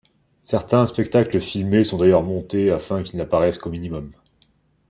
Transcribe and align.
Certains 0.41 0.87
spectacles 0.87 1.39
filmés 1.39 1.83
sont 1.83 1.99
d'ailleurs 1.99 2.23
montés 2.23 2.71
afin 2.71 3.03
qu'il 3.03 3.17
n'apparaisse 3.19 3.59
qu'au 3.59 3.69
minimum. 3.69 4.09